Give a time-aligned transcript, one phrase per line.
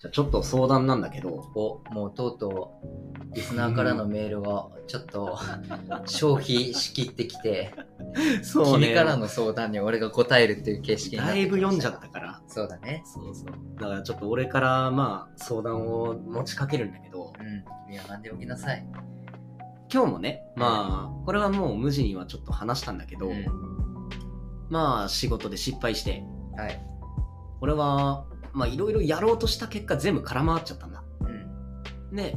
[0.00, 5.36] じゃあちょっと相談なんだけど、お、もうとうとう、リスナーからのメールが、ちょっと、
[6.06, 7.74] 消費しきってきて、
[8.44, 12.40] そ君からの相談に俺が答えるっていう形式になっだてきましたいぶ読んじゃったから。
[12.46, 13.02] そうだね。
[13.04, 13.46] そうそう。
[13.80, 17.64] だからちょっと俺から、まあ、相談を持ちかけるんだけど、うん。
[17.88, 18.86] 君は何でも来なさい。
[19.92, 23.44] 今日もね、まあ、これはもう無地にはちょっと話したんだけど、うん。
[24.70, 26.22] まあ、仕事で失敗して、
[26.56, 26.80] はい。
[27.60, 28.26] 俺は、
[28.58, 31.02] まあ、いろいろやろうとした結果全部空回っちゃったんだ。
[32.10, 32.16] うん。
[32.16, 32.36] で、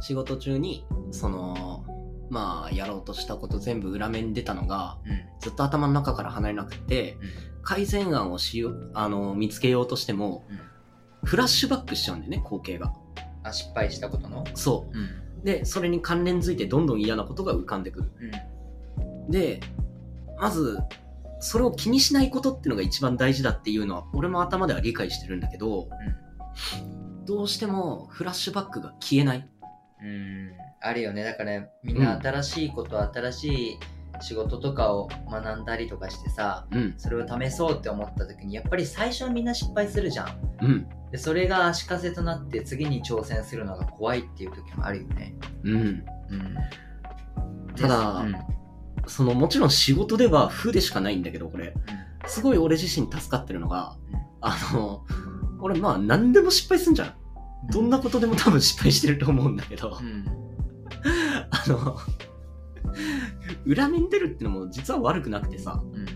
[0.00, 1.84] 仕事中に、その、
[2.28, 5.12] まあ、やろうとしたこと全部裏面に出たのが、うん。
[5.40, 7.16] ずっと頭の中から離れなくて、
[7.62, 10.60] 改善案をしよう、あの、見つけようとしても、うん
[11.22, 12.94] フラッシュバックしちゃうんだよね、光景が。
[13.42, 14.42] あ、失敗したことの？
[14.54, 15.02] そうん。
[15.42, 15.44] う。
[15.44, 18.10] で、それに関連づいてどんどん嫌なことが浮かんでくる。
[19.26, 19.30] うん。
[19.30, 19.60] で、
[20.40, 20.78] まず、
[21.40, 25.88] それを気にしないことっていうのが一番大事だっていうのは、俺も頭では理解してるんだけど、
[27.26, 29.48] どうしてもフラッシュバックが消えない。
[30.02, 30.52] うん。
[30.80, 31.24] あるよね。
[31.24, 33.78] だから、みんな新しいこと、新しい
[34.20, 36.94] 仕事とかを学んだりとかしてさ、うん。
[36.96, 40.56] それを試そうって思った時に、やっぱり最初はみんな失敗するじゃん。
[40.62, 40.88] うん。
[41.10, 45.34] で、それが足かせとなって次に挑戦するのが怖いっていう時もあるよね。
[45.64, 45.76] うん。
[45.76, 46.04] うん。
[47.76, 48.59] ただうん。
[49.06, 51.74] その、もちろん仕事では負でしかないんだけど、これ。
[52.26, 53.96] すごい俺自身助かってるのが、
[54.40, 55.04] あの、
[55.60, 57.14] 俺まあ何でも失敗すんじゃん。
[57.70, 60.24] どんなことでも多分失敗してると思うんだけどう、ん。
[61.50, 61.98] あの、
[63.66, 66.06] 裏面出るってのも実は悪くなくてさ、うん。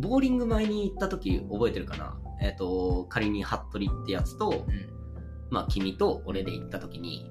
[0.00, 2.18] ボーリング前に行った時覚えてるかな？
[2.40, 4.88] えっ、と、仮に服部ってやつと、うん。
[5.50, 7.30] まあ君と俺で行った時に、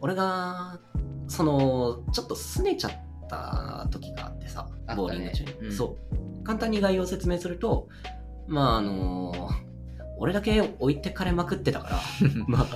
[0.00, 0.80] 俺が、
[1.26, 2.92] その、ちょっと拗ねちゃっ
[3.30, 5.52] た時があってさ、ねボーリング中に。
[5.52, 6.44] うんそう。
[6.44, 7.88] 簡単に概要を説明すると、
[8.48, 9.50] まああの
[10.18, 12.00] 俺だけ置いてかれまくってたから、
[12.46, 12.66] まあ、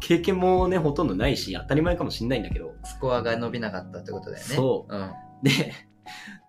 [0.00, 4.54] 経験もね、ほとんどないし、当たり前かもしんないんだけど、スコアが伸びなかったってことだよね。。
[4.54, 5.10] そううん。
[5.42, 5.72] で、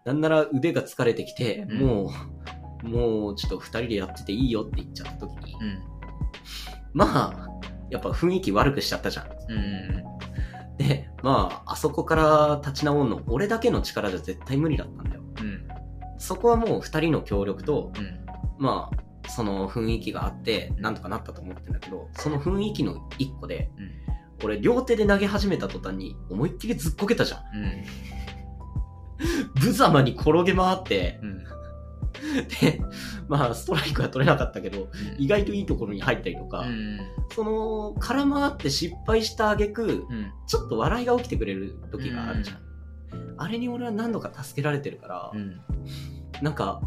[0.03, 2.11] なんなら腕が疲れてきて、うんも
[2.83, 5.79] う、もうちょっと二人でやってていいよって言っちゃった時に、うん。
[6.93, 7.47] まあ、
[7.89, 9.27] やっぱ雰囲気悪くしちゃったじゃん。
[9.27, 10.02] うん。
[10.77, 15.21] で、まあ、あそこから立ち直るの、俺だけの力じゃ絶対無理だったんだよ。
[15.39, 15.67] うん。
[16.17, 18.25] そこはもう二人の協力と、うん。
[18.57, 23.91] まあ、その雰囲気があって、なんとかなったと思ってんだけど、その雰囲気の一個で、うん。
[24.43, 27.39] 俺両手で投げ始めた途端に思いっきりずっこけたじゃん。
[27.39, 27.83] うん。
[29.63, 31.43] 無様に転げ回って、うん。
[32.61, 32.81] で、
[33.27, 36.99] まあ、ストライクは取れなかったけど、意外といいところに入ったりとか、うん。
[37.33, 40.31] その、空回って失敗した挙句、うん。
[40.47, 42.57] ちょっと笑いが起きてくれる時があるじゃん。
[43.37, 45.61] あれに俺は何度か助けられてるから、うん。
[46.41, 46.81] なんか、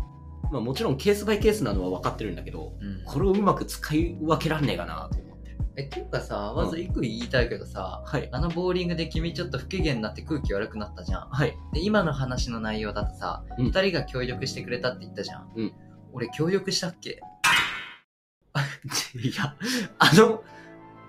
[0.52, 3.02] まあもちろんケースバイケースなのは分かってるんだけど、うん。
[3.04, 5.25] これをうまく使い分けらんねえかなと。
[5.76, 8.28] え、っていうかさ、まず一個言いたいけどさ、はい。
[8.32, 11.28] あのボーリングで君ちょっと不機嫌になって空気悪くなったじゃん。
[11.28, 11.54] はい。
[11.74, 15.50] で、今の話の内容だとさ、うん二、人が協力してくれたって言ったじゃん。
[15.54, 15.72] うん
[16.12, 17.20] 俺協力したっけ？
[19.14, 19.54] いや、
[19.98, 20.42] あの、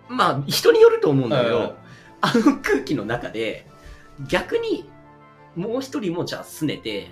[0.09, 1.75] まあ人によると思うんだけうんど、
[2.19, 3.65] あの空気の中で、
[4.27, 4.89] 逆に、
[5.55, 7.09] もう一人もじゃあ拗ねて、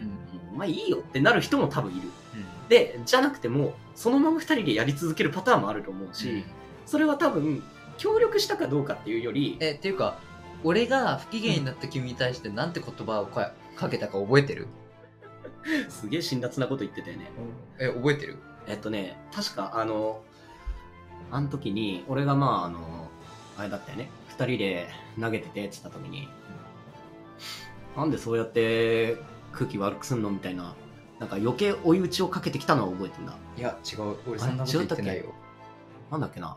[0.55, 2.09] まあいいよってなる人も多分いる。
[2.67, 6.43] で、じゃなくても、そのまま二人でやり続けるパターンもあると思うし、
[6.85, 7.63] それは多分、
[7.97, 10.19] 協力したかどうかっていうより、え、っていうか、
[10.63, 14.67] 俺が不機嫌になった君に対してなんて言葉をかかけたか覚えてる？
[15.89, 17.29] すげえ辛辣なこと言ってたよね。
[17.79, 18.37] え、覚えてる？
[18.67, 20.23] えっとね、確かあの、
[21.31, 23.09] あの時に、俺がまああの、
[23.57, 24.87] あれだったよね、二人で
[25.19, 26.27] 投げててって言った時に、
[27.95, 29.17] なんでそうやって
[29.53, 30.29] 空気悪くすんの？
[30.31, 30.75] みたいな、
[31.19, 33.33] なんか余計追い打ちをかけてきたのは覚えてんだ。
[33.57, 34.15] いや、違う。
[34.27, 35.33] 俺そんなこと言ってないよ。
[36.11, 36.55] なんだっけな。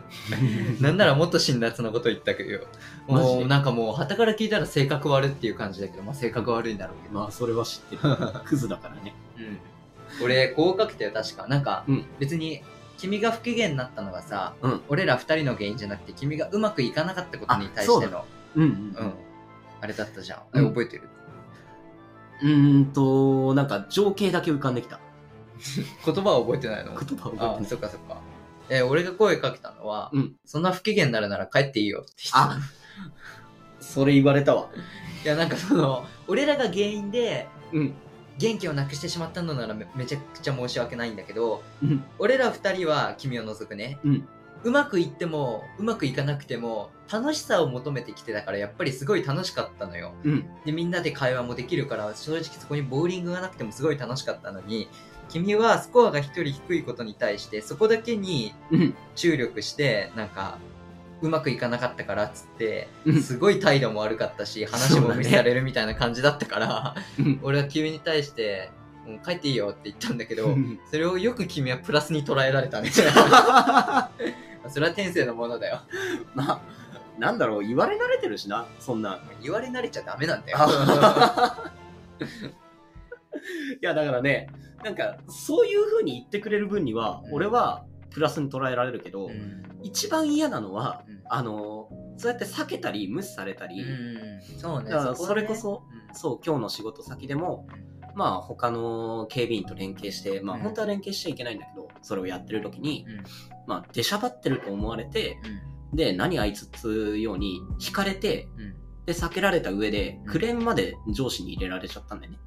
[0.80, 2.66] なんならもっと辛辣なこと言ったけど
[3.08, 7.14] もうなんかもう、旗から聞いたら性格悪っていう感じだけど、まあ性格悪いんだろうけど。
[7.18, 8.02] まあそれは知ってる。
[8.46, 9.14] クズだからね。
[9.36, 9.40] う
[10.22, 10.24] ん。
[10.24, 11.46] 俺、こうかけたよ、確か。
[11.48, 12.62] なんか、うん別に、
[12.96, 19.12] 君が不機嫌になったのがさ、うん俺ら二人の原因じゃなくて、君がうまくいかなかったことに対しての、うんうんうん。
[19.80, 20.40] あれだったじゃん。
[20.56, 21.08] え、うん覚えてる？
[22.42, 25.00] うーんと、なんか情景だけ浮かんできた。
[26.06, 26.92] 言葉は覚えてないの？
[26.98, 27.70] 言葉を覚あえてない。
[27.70, 28.16] そっかそっか。
[28.70, 32.58] え、俺が声かけたのは、うんそんな不機嫌になるなら帰っていいよって言ったあ
[33.80, 34.68] それ言われたわ。
[35.24, 37.94] いや、なんかその、俺らが原因で、うん。
[38.38, 42.04] 元気をなくしてしまったのならめめちゃくちゃ申し訳ないんだけど、うん。
[42.18, 44.28] 俺ら二人は君を除くね、うん。
[44.64, 50.12] うまくいっても、うまくいかなくても、楽しさを求めてきてたから、やっぱりすごい楽しかったのよ。
[50.24, 50.46] うん。
[50.64, 54.88] で、みんなで会話もできるから、正直そこにボーリングがなくてもすごい楽しかったのに、
[55.28, 58.94] 君はスコアが一人低いことに対してそこだけにうん。
[59.14, 60.58] 注力してなんか
[61.20, 63.22] うまくいかなかったからっつってうん。
[63.22, 67.40] すごい態度も悪かったし話も無視されるみたいな感じだったから、うん。
[67.42, 68.70] 俺は君に対して
[69.06, 70.56] 「もう帰っていいよ」って言ったんだけど
[70.90, 72.90] それをよく君はプラスに捉えられたね。
[74.68, 75.80] それは天性のものだよ。
[76.34, 76.60] まあ、
[77.18, 79.20] なんだろう、言われ慣れてるしな、そんな。
[79.42, 80.58] 言われ慣れちゃダメなんだよ。
[83.80, 84.48] いや、だからね、
[84.84, 87.34] なんか、そういう風に言ってくれる分には、うん。
[87.34, 89.80] 俺はプラスに捉えられるけど、うん。
[89.82, 91.22] 一番嫌なのは、うん。
[91.28, 94.58] あの、そうやって避けたり、無視されたり、うん。
[94.58, 94.90] そうね。
[95.14, 96.14] それこそうん。
[96.14, 97.66] そう、今日の仕事先でも、
[98.14, 100.62] まあ、他の警備員と連携して、まあ、うん。
[100.62, 103.24] 本当は連携しちゃいけないんだけど、それをやってる時に、うん。
[103.66, 105.38] まあ、出しゃばってると思われて、
[105.92, 105.96] うん。
[105.96, 109.04] で、何あいつっつうように引かれて、うん。
[109.06, 110.32] で、避けられた上でう、ん。
[110.32, 112.38] クレームまで上司に入れられちゃったんだよね。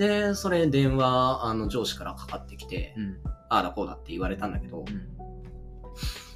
[0.00, 3.20] うんで、それ電話、あの、上司からかかってきて、うん。
[3.50, 5.08] ああだこうだって言われたんだけど、うん。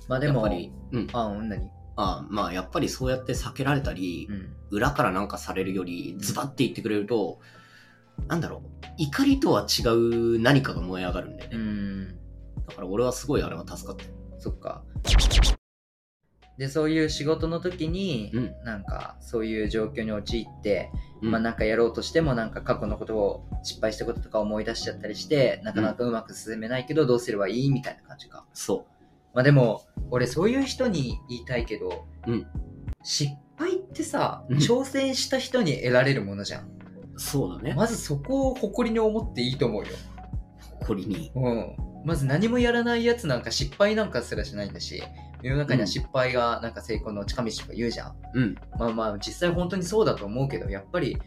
[0.08, 1.08] まあでもやっぱり、うん。
[1.12, 1.70] あうん何？
[1.96, 4.55] あまあ、やっぱりそうやって避けられたり、うん。
[4.70, 7.40] 裏からなんかされるより、ズバッて言ってくれると、
[8.28, 11.56] なんだろう、怒りとは違う何かが燃え上がるんだよね。
[11.56, 12.08] うん。
[12.67, 14.05] だから俺はすごいあれは助かった。
[14.05, 14.10] よ。
[14.38, 14.82] そっか
[16.59, 18.55] でそういう仕事の時に、うん。
[18.65, 20.91] なんかそういう状況に陥って、
[21.21, 21.31] うん。
[21.33, 28.45] まあなんかやろうとしてもなんか過去のことを失敗したこととか思い出しちゃったりしてなかなかうまく進めないけどどうすればいいみたいな感じか。
[28.53, 28.87] そ
[29.35, 32.47] まあでも俺そういう人に言いたいけど、うん。
[33.03, 34.59] 失敗ってさうん。
[34.59, 36.69] 挑戦した人に得られるものじゃん、う。
[37.17, 37.75] そうだね。
[37.75, 39.89] まずそこを誇りに思っていいと思うよ。
[40.81, 41.33] 誇りに。
[41.35, 45.03] うん、まず何もやらないやつなんか失敗なんかすらしないんだし
[45.44, 48.55] 世の中には失敗がなんか成功の近道とか言うじゃん、うん。
[48.79, 51.19] まあまあ実際本当にそうだと思うけどやっぱり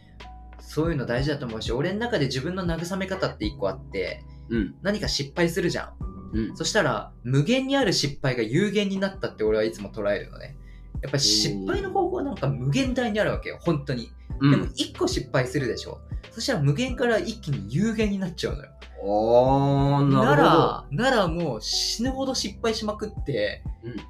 [0.58, 4.74] そういうの大事だと思うし俺の中で自分の慰め方って一個あってうん。
[4.82, 5.92] 何か失敗するじゃん
[6.32, 6.56] うん。
[6.56, 10.56] そしたら無限にある失敗が有限になったって俺はいつも捉えるのね
[11.00, 14.10] やっぱり失敗の方法はなんか無限大にあるわけよ本当に
[14.40, 14.50] うん。
[14.50, 16.00] でも一個失敗するでしょ
[16.32, 18.70] そしたら無限から一気に有限になっちゃうのよ
[19.02, 20.56] あー、ななるほど。
[20.56, 23.62] ら、ならもう死ぬほど失敗しまくって、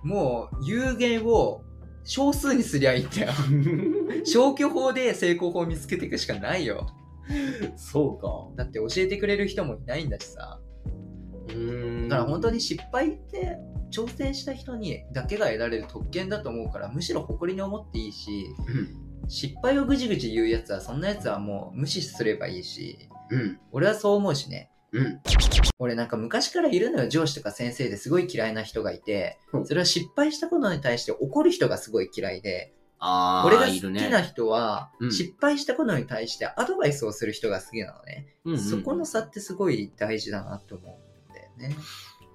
[0.02, 1.62] もう有限を
[2.04, 3.32] 少数にすりゃいいんだよ。
[4.24, 6.86] 消去法で成功法を見つけていくしかないよ。
[7.76, 8.18] そ
[8.54, 10.38] うだって教えてくれる人もいないんだしさ。
[10.38, 10.60] か。
[11.48, 12.08] うーん。
[12.08, 13.58] だから本当に失敗って
[13.90, 19.28] 挑戦した人にだけが得られる特権だと思うから、むしろ誇りに思っていいし、うん。
[19.28, 23.58] 失敗をぐじぐじ言うやつは、そんなやつはもう無視すればいいし、うん。
[23.72, 24.70] 俺はそう思うしね。
[24.92, 25.20] うん。
[25.78, 27.08] 俺なんか昔からいるのよ。
[27.08, 29.38] 上司とか先生ですごい嫌いな人がいて。
[29.52, 29.66] うん。
[29.66, 32.72] それは失敗したことに対して怒る人がすごい嫌いで。
[33.00, 34.00] あー、俺が好いるね。
[34.00, 35.12] きな人はうん。
[35.12, 40.98] 失敗したことに対してアドバイスをする人が好きなのね、うんうんそこの差ってすごい大事だなと思
[41.28, 41.76] うんだよね。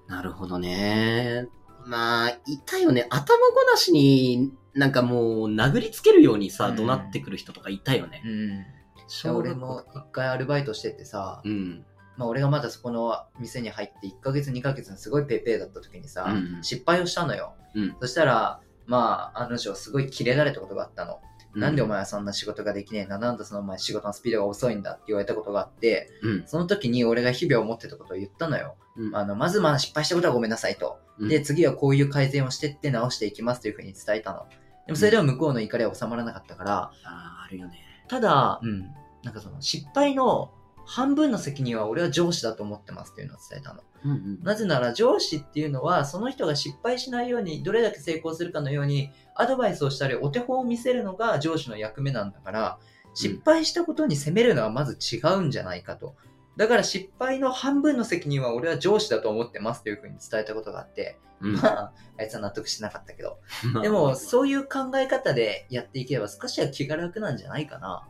[0.06, 1.48] なるほどね。
[1.86, 3.06] まあ、いたよね。
[3.10, 6.76] 頭ごなしに、なんかもう、殴りつけるようにさ、うん。
[6.76, 8.22] 怒鳴ってくる人とかいたよね。
[8.24, 9.36] うん。
[9.36, 11.84] 俺も一回アルバイトしててさ、うん。
[12.16, 21.20] まあ、俺がまだそこの店に入って1ヶ月2ヶ月のすごいペーペーだった時にさ、うん失敗をしたのよ、うんそしたらまあ案の定すごいキレられたことがあったの
[21.54, 23.18] なんでお前はそんな仕事ができねえんだ？
[23.18, 26.42] なんだそのお前仕事のスピードが遅いんだって言われたことがあって、うん。
[26.46, 28.74] その時に俺が日々思ってたことを言ったのよ。
[28.96, 29.16] うん。
[29.16, 30.98] あの、まずまあ失敗したことはごめんなさいと。
[31.18, 34.46] うんで、次はこういう改善をしてって直していきますというふうに伝えたの。
[34.86, 37.78] でもそれでは向こうの怒りは収まらなかったから、あーあるよね。
[38.08, 38.90] ただ、うん、
[39.22, 40.50] なんかその失敗の
[40.86, 43.80] 半分の責任は俺は上司だと思ってますっていうのを伝えたの。
[44.04, 44.42] うんうん。
[44.42, 52.78] なぜなら上司っていうのはその人が失敗しないようにどれだけ成功するかのようにアドバイスをしたりお手本を見せるのが上司の役目なんだから
[53.14, 56.14] 失敗したことに責めるのはまず違うんじゃないかと。
[56.56, 63.38] だから失敗の半分の責任は俺は上司だと思ってますというふうに伝えたことがあって、うんまあ、あいつは納得してなかったけど。
[63.72, 68.06] ま あでも、そういう考え方でやっていけば少しは気が楽なんじゃないかな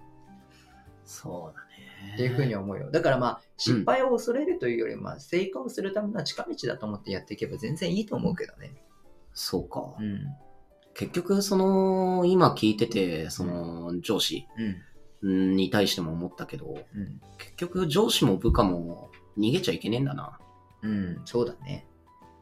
[1.04, 1.63] そうだね。
[2.14, 2.90] っていうふうに思うよ。
[2.90, 8.74] だからまあ、失敗を恐れるというより、まあ、成功するための近道だと思ってやっていけば全然いいと思うけどね。
[9.32, 9.94] そうか。
[9.98, 10.26] うん。
[10.94, 14.46] 結局、その、今聞いてて、その、上司
[15.22, 15.56] うん。
[15.56, 17.20] に対しても思ったけど、うん。
[17.38, 20.38] 結局、上司も部下も逃げちゃいけねえんだな。
[20.82, 21.86] うん、そうだね。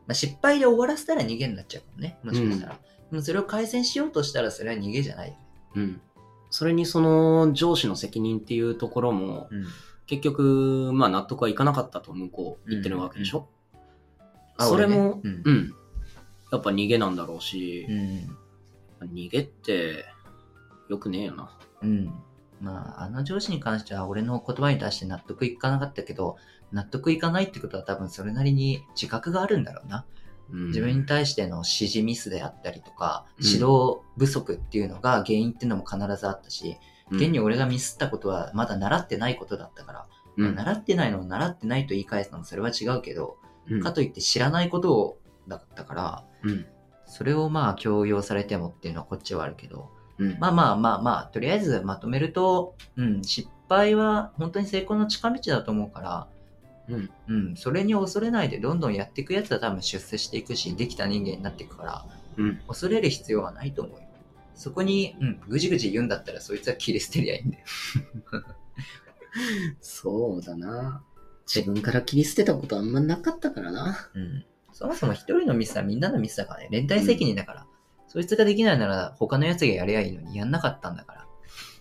[0.06, 2.18] まあ、失敗で終わらせたら逃げになっちゃうかもね。
[2.22, 2.78] もしかしたら。
[3.10, 5.40] でもそれを改善しようとしたらそれは逃げじゃないよね。
[5.76, 6.00] うん。
[6.52, 9.64] それにその上司の責任っていうところも、うん。
[10.06, 13.48] 結局、まあ納得はいかなかったと向こう言ってるわけでしょ、
[14.58, 15.74] あそれも、俺ねうん。
[16.52, 17.86] やっぱ逃げなんだろうし
[19.00, 19.08] う、ん。
[19.14, 20.04] 逃げって、
[20.90, 21.58] よくねえよな。
[21.82, 22.12] うん。
[22.60, 26.36] まあ、あの上司に関しては俺の言葉に対して納得いかなかったけど、
[26.70, 30.04] 納得いかないってことは多分それなりに自覚があるんだろうな。
[30.52, 30.66] うん。
[30.68, 33.46] 自分に対しての指示ミスであったりとか、うん。
[33.46, 36.76] 指導不足っていうのが原因っていうのも必ずあったし、
[37.10, 40.06] 現に俺がミスったことはまだ習ってないことだったから、
[40.36, 40.54] うん。
[40.54, 43.36] 習ってないのを習ってないと言い返すのもそれは違うけど、
[43.68, 43.80] うん。
[43.82, 45.18] かといって知らないことを
[45.48, 46.66] だったから、うん。
[47.06, 50.38] それをまあ強要されてもっていうのはこっちはあるけど、うん。
[50.38, 56.28] まあまあまあまあ、とりあえずまとめると、うん、失敗は本当に成功の近道だと思うから、
[56.92, 62.06] うんうん、それに恐れないでどんどんやっていくやつは多分出世していくし、できた人間になっていくから、
[62.36, 64.06] うん恐れる必要はないと思うよ。
[64.54, 67.64] そこに、うん、ぐじぐじ言うんだったらそいつは切り捨てりゃいいんだよ。
[69.80, 71.02] そうだな。
[71.46, 74.10] 自分から切り捨てたことあんまなかったからな。
[74.14, 74.44] うん。
[74.72, 76.68] そもそも一人のミスはみんなのミスだからね。
[76.70, 77.66] 連帯責任だから。
[78.08, 81.26] そいつができないなら他のやつがやりゃいいのにやんなかったんだから。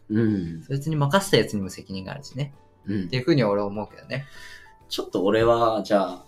[0.10, 0.64] うん。
[0.64, 2.54] そいつに任せたやつにも責任があるしね。
[2.86, 4.26] うんっていうふうに俺は思うけどね。
[4.92, 6.26] ちょっと俺は、じゃあ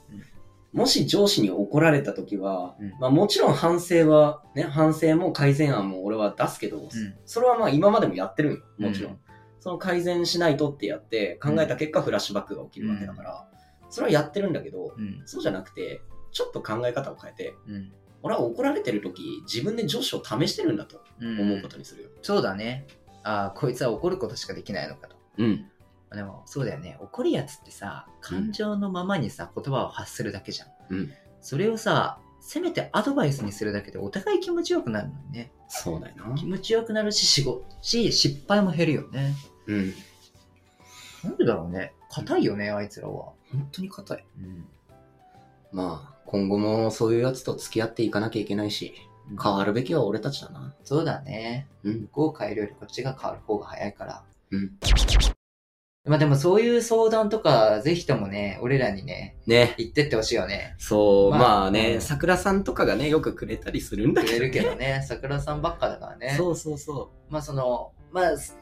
[0.74, 6.90] うん、もし上司に怒られた時は、うんまあもちろん反省は、ね、反省も改善案も俺は出すけど、
[7.26, 9.12] それはまあ今までもやってるんよもちろん。
[9.12, 9.20] うん
[9.60, 13.48] その改善しないとってやって考えた結果フラッシュバックが起きるわけだから、
[13.90, 15.22] それはやってるんだけど、うん。
[15.26, 16.02] そうじゃなくて、
[16.34, 17.94] ちょっと考え方を変えて、うん。
[18.24, 21.40] 俺は怒られてる時、自分で上司を試してるんだとうん。
[21.40, 22.10] 思うことにするよ。
[22.22, 22.88] そうだね。
[23.24, 25.16] ああ、こいつは怒ることしかできないのかと。
[25.38, 25.66] うん。
[26.16, 26.98] でも、そうだよね。
[27.00, 30.70] 怒るやつってさ、感情のままにさ、言葉を発するだけじゃん。
[30.90, 31.12] うん。
[31.42, 35.52] それをさ、せめてアドバイスにするだけでお互い気持ちよくなるのにね。
[35.70, 36.36] そうだよな。
[36.36, 39.34] 気持ちよくなるし、仕事、し、失敗も減るよね。
[39.68, 39.94] うん。
[41.24, 41.94] なんでだろうね。
[42.10, 43.32] 硬いよね、あいつらは。
[43.52, 44.26] 本当に硬い。
[44.40, 44.66] うん。
[45.72, 48.94] まあ、今後もそういうやつと付き合っていかなきゃいけないし、
[49.42, 50.76] 変わるべきは俺たちだな。
[50.84, 51.68] そうだね。
[51.84, 54.24] うん向こうを変えるよりこっちが変わる方が早いから。
[54.52, 54.72] うん。
[56.06, 59.74] まあでもそういう相談とか、ぜひともね、俺らにね、ね。
[59.78, 60.76] 言ってってほしいよね。
[60.78, 64.48] そう、まあまあね、うん桜さんとかがね、よくくれたりするんだくれけど、ね。
[64.48, 66.36] るけどね、桜さんばっかだからね。
[66.38, 68.58] そうそうそまあその、まあ、す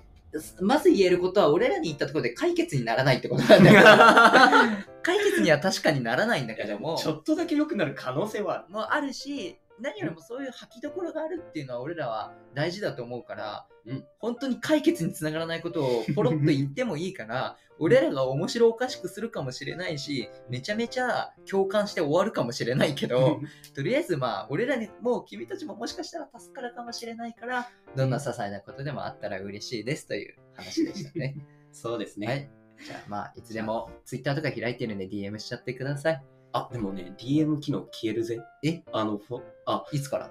[0.62, 3.82] まず言えることは、俺らに言ったところで解決にならないってことなんだよ。
[5.02, 8.72] 解決には確かにならないんだけどもう。、ちょっとだけ良くなる可能性はある。
[8.72, 23.40] もあるし、何よりもそういう吐きどころがあるっていうのは俺らは大事だと思うから、うん本当に解決につながらないことをポロッと 言ってもいいから、俺らが面白おかしくするかもしれないし、めちゃめちゃ共感して終わるかもしれないけど、
[23.74, 31.36] とりあえずまあ、俺らにもう君たちももしかしたら助かるかもしれないから、どんな些細なことでもあったら嬉しいですという話でしたね。
[31.74, 32.28] そうですね。
[32.28, 32.50] はい。
[32.86, 36.24] じゃあまあ、いつでも Twitter とか開いてるんで DM しちゃってください。
[36.54, 38.42] あ、でもね、DM 機能消えるぜ。
[38.64, 38.84] え？
[38.92, 40.30] あの、フォあ、いつから？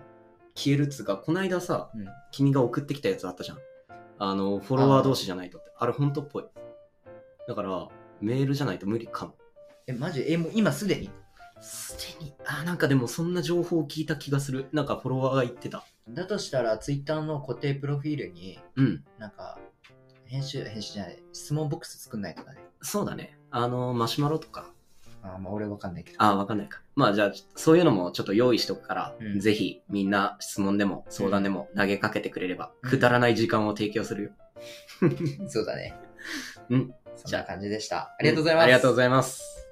[0.55, 2.07] 消えるっつうか、こないださ、うん。
[2.31, 3.59] 君が送ってきたやつあったじゃん。
[4.19, 5.73] あの、フォロワー同士じゃないとって。
[5.79, 6.45] あれ本当っぽい。
[7.49, 7.89] だから、
[8.21, 9.35] メールじゃないと無理かも。
[9.87, 10.25] え、マジ？
[10.29, 11.11] え、もう今すでに？
[11.62, 14.67] すでに、あ、なんかでもそんな情報を聞いた気がする。
[14.73, 15.85] なんかフォロワーが言ってた。
[16.09, 19.05] だとしたら Twitter の固定プロフィールに、うん。
[19.19, 19.59] なんか、
[20.25, 22.59] 編集、編集じゃない、質問ボックス作んないとかね。
[22.83, 23.39] そうだね。
[23.50, 24.67] あの、マシュマロとか。
[25.23, 26.17] あーまあ俺わかんないけど。
[26.23, 26.81] あ、わかんないか。
[26.95, 34.31] まあじゃあ、そういうのもちょっと用意しとくから、うんぜひみんな質問でも相談でも投げかけてくれれば、うんくだらない時間を提供するよ。
[35.49, 35.95] そうだね。
[36.69, 36.95] うん。
[37.17, 38.15] そんな感じでした。
[38.19, 38.65] ありがとうございます。
[38.65, 39.70] ありがとうございます。